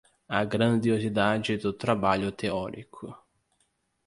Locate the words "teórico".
2.31-3.15